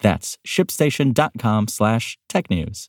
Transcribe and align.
That's 0.00 0.38
shipstation.com 0.46 1.68
slash 1.68 2.18
technews. 2.28 2.88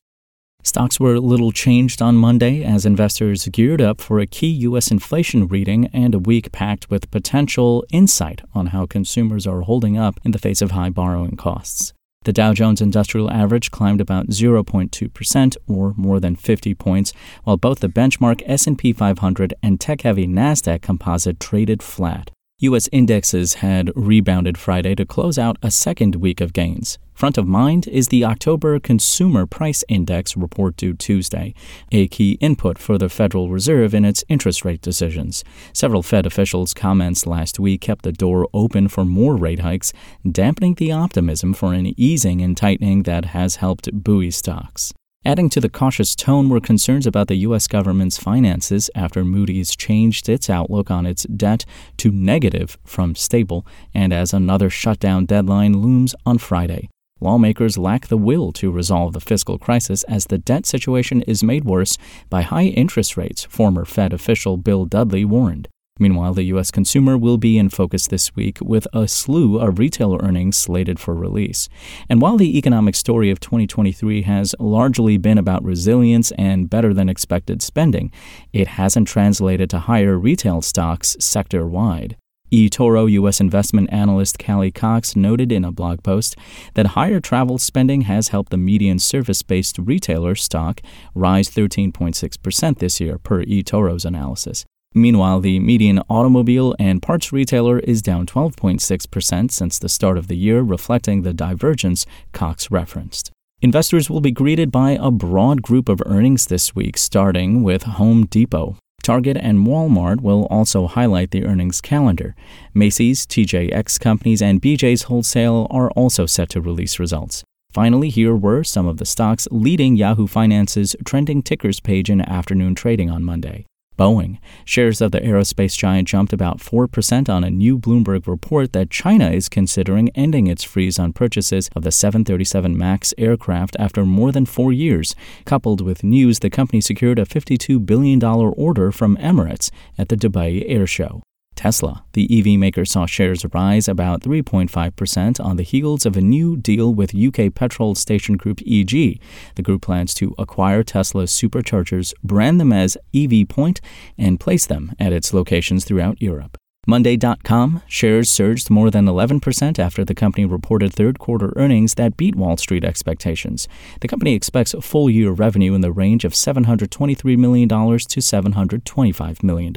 Stocks 0.64 1.00
were 1.00 1.20
little 1.20 1.52
changed 1.52 2.04
on 2.04 2.16
Monday 2.18 2.64
as 2.64 2.86
investors 2.86 3.48
geared 3.48 3.82
up 3.82 4.00
for 4.00 4.20
a 4.20 4.28
key 4.28 4.50
U.S. 4.68 4.92
inflation 4.92 5.48
reading 5.48 5.88
and 5.88 6.14
a 6.14 6.20
week 6.20 6.52
packed 6.52 6.88
with 6.90 7.10
potential 7.10 7.84
insight 7.92 8.42
on 8.54 8.68
how 8.68 8.86
consumers 8.86 9.48
are 9.48 9.62
holding 9.62 9.98
up 9.98 10.20
in 10.24 10.32
the 10.32 10.38
face 10.38 10.62
of 10.62 10.72
high 10.72 10.92
borrowing 10.92 11.36
costs. 11.36 11.94
The 12.24 12.34
Dow 12.34 12.54
Jones 12.54 12.82
Industrial 12.82 13.32
Average 13.32 13.72
climbed 13.72 14.00
about 14.00 14.28
0.2% 14.28 15.58
or 15.68 15.96
more 15.98 16.20
than 16.20 16.36
50 16.36 16.76
points, 16.76 17.14
while 17.44 17.58
both 17.58 17.80
the 17.80 17.90
benchmark 17.90 18.44
S&P 18.46 18.94
500 18.94 19.56
and 19.64 19.82
tech-heavy 19.82 20.28
Nasdaq 20.28 20.84
Composite 20.84 21.40
traded 21.40 21.82
flat. 21.82 22.30
U.S. 22.62 22.88
indexes 22.92 23.56
had 23.56 23.92
rebounded 23.96 24.56
Friday 24.56 24.94
to 24.94 25.04
close 25.04 25.40
out 25.40 25.58
a 25.64 25.72
second 25.72 26.18
week 26.18 26.40
of 26.40 26.54
gains. 26.54 27.00
Front 27.16 27.40
of 27.40 27.48
mind 27.48 27.88
is 27.88 28.10
the 28.10 28.24
October 28.24 28.80
Consumer 28.80 29.48
Price 29.48 29.84
Index 29.90 30.38
report 30.38 30.78
due 30.78 30.94
Tuesday, 30.94 31.56
a 31.92 32.08
key 32.08 32.34
input 32.34 32.78
for 32.78 33.00
the 33.00 33.10
Federal 33.10 33.50
Reserve 33.50 33.96
in 33.96 34.06
its 34.06 34.24
interest 34.30 34.64
rate 34.64 34.82
decisions. 34.82 35.44
Several 35.74 36.04
Fed 36.04 36.28
officials' 36.28 36.76
comments 36.76 37.26
last 37.26 37.60
week 37.60 37.82
kept 37.82 38.04
the 38.04 38.12
door 38.12 38.48
open 38.54 38.88
for 38.90 39.06
more 39.06 39.36
rate 39.36 39.62
hikes, 39.62 39.92
dampening 40.32 40.76
the 40.76 40.92
optimism 40.92 41.56
for 41.56 41.74
an 41.74 42.00
easing 42.00 42.44
and 42.44 42.56
tightening 42.56 43.04
that 43.04 43.26
has 43.26 43.56
helped 43.56 43.90
buoy 43.92 44.30
stocks. 44.30 44.94
Adding 45.24 45.50
to 45.50 45.60
the 45.62 45.70
cautious 45.70 46.16
tone 46.16 46.50
were 46.50 46.60
concerns 46.60 47.06
about 47.06 47.28
the 47.28 47.36
U.S. 47.36 47.68
government's 47.68 48.18
finances 48.18 48.90
after 48.96 49.24
Moody's 49.24 49.76
changed 49.76 50.28
its 50.28 50.50
outlook 50.50 50.90
on 50.90 51.06
its 51.06 51.26
debt 51.26 51.64
to 51.98 52.12
negative 52.12 52.80
from 52.84 53.14
stable, 53.14 53.64
and 53.94 54.12
as 54.12 54.34
another 54.34 54.72
shutdown 54.72 55.26
deadline 55.26 55.78
looms 55.78 56.16
on 56.26 56.40
Friday. 56.40 56.90
Lawmakers 57.20 57.78
lack 57.78 58.08
the 58.08 58.18
will 58.18 58.52
to 58.54 58.72
resolve 58.72 59.14
the 59.14 59.22
fiscal 59.22 59.60
crisis 59.60 60.02
as 60.06 60.26
the 60.26 60.40
debt 60.40 60.66
situation 60.66 61.22
is 61.22 61.44
made 61.44 61.66
worse 61.66 62.00
by 62.32 62.42
high 62.42 62.66
interest 62.66 63.16
rates, 63.16 63.44
former 63.44 63.86
Fed 63.86 64.14
official 64.14 64.58
Bill 64.58 64.86
Dudley 64.86 65.24
warned. 65.24 65.68
Meanwhile, 66.02 66.34
the 66.34 66.46
U.S. 66.46 66.72
consumer 66.72 67.16
will 67.16 67.38
be 67.38 67.60
in 67.60 67.70
focus 67.70 68.08
this 68.08 68.36
week 68.36 68.58
with 68.60 68.88
a 68.92 69.08
slew 69.08 69.60
of 69.60 69.78
retail 69.78 70.18
earnings 70.20 70.58
slated 70.58 71.00
for 71.00 71.14
release. 71.14 71.70
And 72.10 72.20
while 72.20 72.38
the 72.38 72.58
economic 72.58 72.96
story 72.96 73.30
of 73.30 73.40
2023 73.40 74.24
has 74.24 74.56
largely 74.58 75.18
been 75.18 75.38
about 75.38 75.64
resilience 75.64 76.32
and 76.40 76.68
better 76.72 76.92
than 76.92 77.08
expected 77.08 77.62
spending, 77.62 78.12
it 78.52 78.70
hasn't 78.70 79.10
translated 79.10 79.70
to 79.70 79.78
higher 79.78 80.18
retail 80.18 80.64
stocks 80.64 81.16
sector 81.20 81.68
wide 81.68 82.18
eToro 82.52 83.10
U.S. 83.12 83.40
investment 83.40 83.94
analyst 83.94 84.38
Callie 84.38 84.72
Cox 84.72 85.16
noted 85.16 85.52
in 85.52 85.64
a 85.64 85.72
blog 85.72 86.04
post 86.04 86.36
that 86.74 86.88
higher 86.88 87.20
travel 87.20 87.58
spending 87.58 88.02
has 88.02 88.30
helped 88.30 88.50
the 88.50 88.58
median 88.58 89.00
service 89.00 89.42
based 89.42 89.78
retailer 89.78 90.36
stock 90.36 90.82
rise 91.16 91.50
13.6% 91.50 92.80
this 92.80 93.00
year, 93.00 93.18
per 93.18 93.46
eToro's 93.46 94.04
analysis. 94.04 94.66
Meanwhile, 94.94 95.40
the 95.40 95.60
median 95.60 96.00
automobile 96.10 96.76
and 96.78 97.02
parts 97.02 97.32
retailer 97.32 97.80
is 97.80 98.02
down 98.02 98.26
12.6% 98.26 99.52
since 99.52 99.80
the 99.80 99.88
start 99.88 100.18
of 100.18 100.28
the 100.28 100.36
year, 100.36 100.62
reflecting 100.62 101.22
the 101.22 101.34
divergence 101.34 102.06
Cox 102.34 102.70
referenced. 102.70 103.32
Investors 103.62 104.10
will 104.10 104.22
be 104.22 104.32
greeted 104.32 104.72
by 104.72 104.98
a 105.00 105.10
broad 105.10 105.62
group 105.62 105.88
of 105.88 106.02
earnings 106.06 106.48
this 106.48 106.76
week, 106.76 106.98
starting 106.98 107.64
with 107.64 107.84
Home 107.84 108.26
Depot. 108.26 108.76
Target 109.02 109.38
and 109.38 109.66
Walmart 109.66 110.22
will 110.22 110.46
also 110.48 110.88
highlight 110.88 111.32
the 111.32 111.46
earnings 111.46 111.80
calendar. 111.80 112.36
Macy's, 112.74 113.26
TJX 113.26 114.00
Companies, 114.00 114.42
and 114.42 114.62
BJ's 114.62 115.04
Wholesale 115.04 115.68
are 115.72 115.90
also 115.92 116.26
set 116.26 116.50
to 116.50 116.62
release 116.62 117.00
results. 117.00 117.44
Finally, 117.72 118.10
here 118.10 118.36
were 118.36 118.64
some 118.64 118.88
of 118.88 118.98
the 118.98 119.06
stocks 119.06 119.48
leading 119.52 119.96
Yahoo 119.96 120.28
Finance's 120.28 120.96
trending 121.06 121.42
tickers 121.42 121.80
page 121.80 122.10
in 122.10 122.22
afternoon 122.22 122.76
trading 122.76 123.10
on 123.10 123.24
Monday. 123.24 123.66
Boeing. 123.98 124.40
Shares 124.66 125.02
of 125.02 125.12
the 125.12 125.20
aerospace 125.20 125.78
giant 125.78 126.08
jumped 126.08 126.34
about 126.34 126.60
4% 126.60 127.30
on 127.30 127.44
a 127.44 127.50
new 127.50 127.78
Bloomberg 127.78 128.26
report 128.28 128.74
that 128.74 128.90
China 128.90 129.30
is 129.30 129.50
considering 129.50 130.10
ending 130.16 130.48
its 130.48 130.64
freeze 130.64 130.98
on 130.98 131.14
purchases 131.14 131.70
of 131.76 131.84
the 131.84 131.92
737 131.92 132.78
MAX 132.78 133.14
aircraft 133.18 133.76
after 133.80 134.06
more 134.06 134.32
than 134.32 134.46
four 134.46 134.74
years, 134.74 135.16
coupled 135.46 135.82
with 135.82 136.04
news 136.04 136.40
the 136.40 136.50
company 136.50 136.82
secured 136.82 137.20
a 137.20 137.26
$52 137.26 137.86
billion 137.86 138.24
order 138.24 138.92
from 138.92 139.18
Emirates 139.18 139.70
at 139.98 140.10
the 140.10 140.16
Dubai 140.16 140.64
Air 140.68 140.88
Show. 140.88 141.22
Tesla. 141.56 142.04
The 142.14 142.28
EV 142.40 142.60
maker 142.60 142.86
saw 142.86 143.06
shares 143.06 143.46
rise 143.54 143.88
about 143.88 144.22
3.5% 144.22 145.44
on 145.44 145.58
the 145.58 145.64
heels 145.64 146.06
of 146.06 146.18
a 146.18 146.22
new 146.22 146.58
deal 146.58 146.94
with 146.94 147.14
UK 147.14 147.54
petrol 147.54 147.94
station 147.94 148.36
group 148.36 148.62
EG. 148.66 149.20
The 149.56 149.62
group 149.62 149.84
plans 149.84 150.14
to 150.16 150.34
acquire 150.40 150.84
Tesla's 150.84 151.32
superchargers, 151.32 152.14
brand 152.24 152.60
them 152.60 152.74
as 152.74 152.98
EV 153.14 153.48
Point, 153.48 153.80
and 154.18 154.40
place 154.40 154.66
them 154.66 154.94
at 155.00 155.14
its 155.14 155.34
locations 155.34 155.86
throughout 155.86 156.22
Europe. 156.22 156.58
Monday.com 156.88 157.84
shares 157.86 158.28
surged 158.28 158.72
more 158.72 158.90
than 158.90 159.06
11% 159.06 159.78
after 159.78 160.04
the 160.04 160.16
company 160.16 160.46
reported 160.46 160.92
third 160.92 161.20
quarter 161.20 161.54
earnings 161.56 161.94
that 161.94 162.18
beat 162.18 162.36
Wall 162.36 162.58
Street 162.58 162.84
expectations. 162.84 163.68
The 164.00 164.08
company 164.08 164.34
expects 164.34 164.74
full 164.82 165.08
year 165.08 165.30
revenue 165.30 165.76
in 165.76 165.82
the 165.82 165.92
range 165.92 166.26
of 166.26 166.34
$723 166.34 167.38
million 167.38 167.70
to 167.70 167.76
$725 167.76 169.44
million 169.44 169.74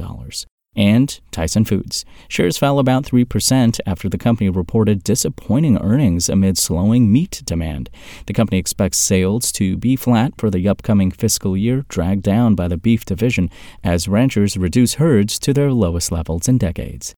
and 0.75 1.19
Tyson 1.31 1.65
Foods. 1.65 2.05
Shares 2.27 2.57
fell 2.57 2.79
about 2.79 3.05
3% 3.05 3.79
after 3.85 4.09
the 4.09 4.17
company 4.17 4.49
reported 4.49 5.03
disappointing 5.03 5.77
earnings 5.77 6.29
amid 6.29 6.57
slowing 6.57 7.11
meat 7.11 7.41
demand. 7.45 7.89
The 8.27 8.33
company 8.33 8.57
expects 8.57 8.97
sales 8.97 9.51
to 9.53 9.77
be 9.77 9.95
flat 9.95 10.33
for 10.37 10.49
the 10.49 10.67
upcoming 10.67 11.11
fiscal 11.11 11.55
year, 11.55 11.85
dragged 11.87 12.23
down 12.23 12.55
by 12.55 12.67
the 12.67 12.77
beef 12.77 13.05
division 13.05 13.49
as 13.83 14.07
ranchers 14.07 14.57
reduce 14.57 14.95
herds 14.95 15.39
to 15.39 15.53
their 15.53 15.71
lowest 15.71 16.11
levels 16.11 16.47
in 16.47 16.57
decades. 16.57 17.15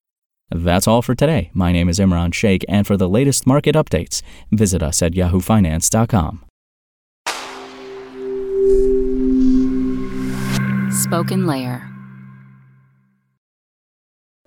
That's 0.50 0.88
all 0.88 1.02
for 1.02 1.14
today. 1.14 1.52
My 1.54 1.72
name 1.72 1.90
is 1.90 2.00
Imran 2.00 2.34
Sheikh, 2.34 2.64
and 2.70 2.88
for 2.88 2.96
the 2.96 3.10
latest 3.10 3.46
market 3.46 3.76
updates, 3.76 4.22
visit 4.52 4.82
us 4.82 5.02
at 5.02 5.12
yahoofinance.com. 5.12 6.46
SpokenLayer. 10.90 11.97